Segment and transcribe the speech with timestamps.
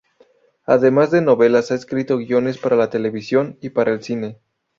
[0.65, 4.39] Además de novelas ha escrito guiones para la televisión y para el cine.